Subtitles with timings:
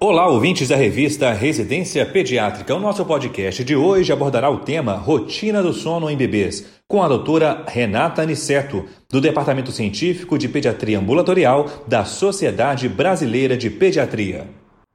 [0.00, 2.72] Olá, ouvintes da revista Residência Pediátrica.
[2.72, 7.08] O nosso podcast de hoje abordará o tema Rotina do Sono em Bebês, com a
[7.08, 14.46] doutora Renata Aniceto, do Departamento Científico de Pediatria Ambulatorial da Sociedade Brasileira de Pediatria.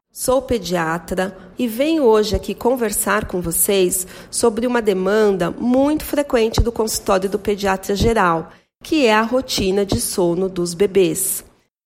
[0.09, 6.71] Sou pediatra e venho hoje aqui conversar com vocês sobre uma demanda muito frequente do
[6.71, 8.51] consultório do pediatra geral,
[8.81, 11.43] que é a rotina de sono dos bebês.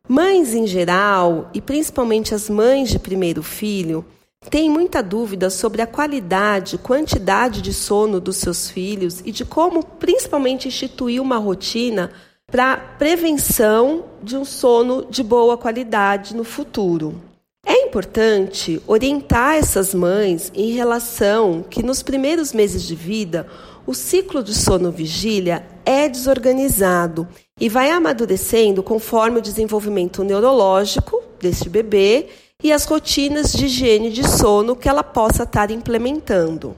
[0.08, 4.06] Mães em geral, e principalmente as mães de primeiro filho,
[4.50, 9.84] têm muita dúvida sobre a qualidade, quantidade de sono dos seus filhos e de como,
[9.84, 12.12] principalmente, instituir uma rotina
[12.50, 17.27] para prevenção de um sono de boa qualidade no futuro.
[17.70, 23.46] É importante orientar essas mães em relação que nos primeiros meses de vida
[23.86, 27.28] o ciclo de sono vigília é desorganizado
[27.60, 32.28] e vai amadurecendo conforme o desenvolvimento neurológico deste bebê
[32.64, 36.74] e as rotinas de higiene de sono que ela possa estar implementando.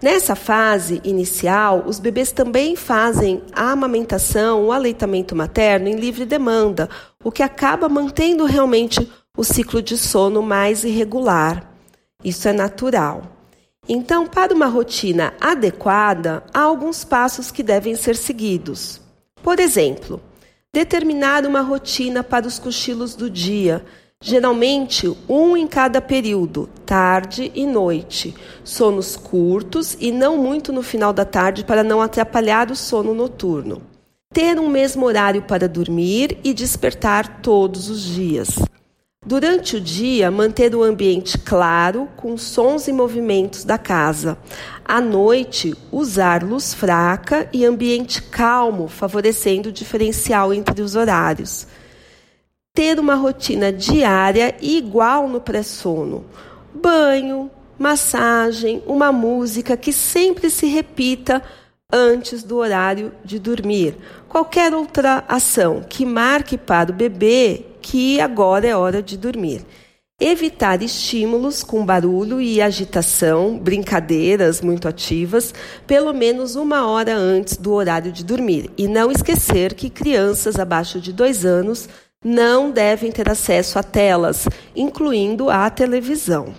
[0.00, 6.88] Nessa fase inicial, os bebês também fazem a amamentação, o aleitamento materno em livre demanda,
[7.22, 11.68] o que acaba mantendo realmente o ciclo de sono mais irregular.
[12.22, 13.22] Isso é natural.
[13.88, 19.00] Então, para uma rotina adequada, há alguns passos que devem ser seguidos.
[19.42, 20.20] Por exemplo,
[20.72, 23.84] determinar uma rotina para os cochilos do dia,
[24.22, 28.34] geralmente um em cada período, tarde e noite.
[28.62, 33.82] Sonos curtos e não muito no final da tarde para não atrapalhar o sono noturno.
[34.32, 38.56] Ter um mesmo horário para dormir e despertar todos os dias.
[39.26, 44.36] Durante o dia, manter o ambiente claro, com sons e movimentos da casa.
[44.84, 51.66] À noite, usar luz fraca e ambiente calmo, favorecendo o diferencial entre os horários.
[52.74, 56.26] Ter uma rotina diária igual no pré-sono.
[56.74, 61.42] Banho, massagem, uma música que sempre se repita
[61.90, 63.96] antes do horário de dormir.
[64.28, 69.64] Qualquer outra ação que marque para o bebê que agora é hora de dormir.
[70.20, 75.54] Evitar estímulos com barulho e agitação, brincadeiras muito ativas,
[75.86, 78.68] pelo menos uma hora antes do horário de dormir.
[78.76, 81.88] E não esquecer que crianças abaixo de dois anos
[82.24, 86.52] não devem ter acesso a telas, incluindo a televisão.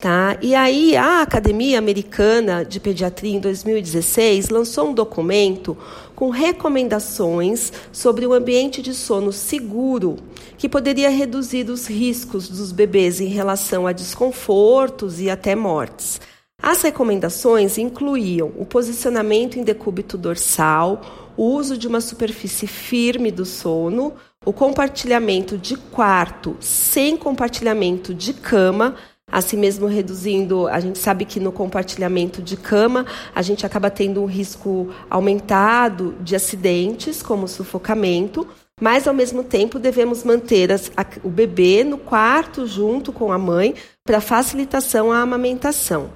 [0.00, 0.38] Tá?
[0.40, 5.76] E aí a Academia Americana de Pediatria em 2016 lançou um documento
[6.16, 10.16] com recomendações sobre o ambiente de sono seguro,
[10.56, 16.18] que poderia reduzir os riscos dos bebês em relação a desconfortos e até mortes.
[16.62, 21.02] As recomendações incluíam o posicionamento em decúbito dorsal,
[21.36, 24.14] o uso de uma superfície firme do sono,
[24.46, 28.96] o compartilhamento de quarto sem compartilhamento de cama,
[29.30, 30.66] assim mesmo reduzindo.
[30.68, 36.14] A gente sabe que no compartilhamento de cama a gente acaba tendo um risco aumentado
[36.20, 38.46] de acidentes, como sufocamento,
[38.80, 43.38] mas ao mesmo tempo devemos manter as, a, o bebê no quarto junto com a
[43.38, 43.74] mãe
[44.04, 46.10] para facilitação à amamentação.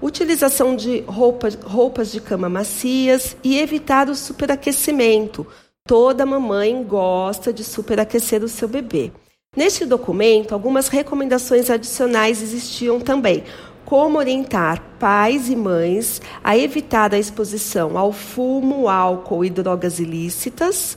[0.00, 5.46] Utilização de roupas, roupas de cama macias e evitar o superaquecimento.
[5.86, 9.12] Toda mamãe gosta de superaquecer o seu bebê.
[9.56, 13.44] Neste documento, algumas recomendações adicionais existiam também,
[13.84, 20.96] como orientar pais e mães a evitar a exposição ao fumo, álcool e drogas ilícitas,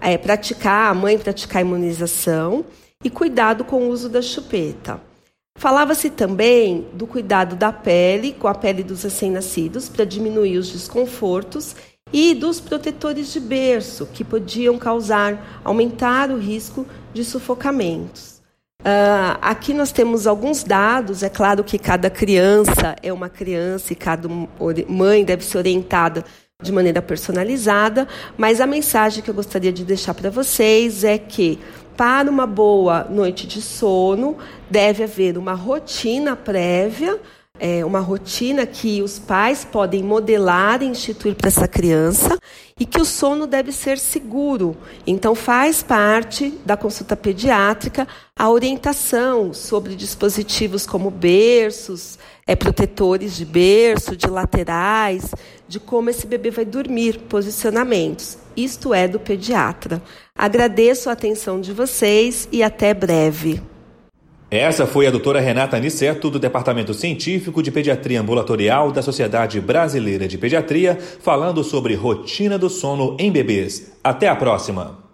[0.00, 2.64] é, praticar, a mãe praticar a imunização
[3.02, 5.00] e cuidado com o uso da chupeta.
[5.58, 11.74] Falava-se também do cuidado da pele, com a pele dos recém-nascidos, para diminuir os desconfortos
[12.12, 18.36] e dos protetores de berço, que podiam causar, aumentar o risco de sufocamentos.
[18.80, 23.96] Uh, aqui nós temos alguns dados, é claro que cada criança é uma criança e
[23.96, 24.28] cada
[24.88, 26.24] mãe deve ser orientada
[26.62, 28.06] de maneira personalizada,
[28.36, 31.58] mas a mensagem que eu gostaria de deixar para vocês é que
[31.96, 34.36] para uma boa noite de sono
[34.70, 37.18] deve haver uma rotina prévia
[37.58, 42.38] é, uma rotina que os pais podem modelar e instituir para essa criança
[42.78, 44.76] e que o sono deve ser seguro.
[45.06, 48.06] Então, faz parte da consulta pediátrica
[48.38, 55.30] a orientação sobre dispositivos como berços, é, protetores de berço, de laterais,
[55.66, 58.38] de como esse bebê vai dormir, posicionamentos.
[58.56, 60.02] Isto é do pediatra.
[60.34, 63.62] Agradeço a atenção de vocês e até breve.
[64.50, 70.28] Essa foi a doutora Renata Aniceto, do Departamento Científico de Pediatria Ambulatorial da Sociedade Brasileira
[70.28, 73.92] de Pediatria, falando sobre rotina do sono em bebês.
[74.04, 75.05] Até a próxima!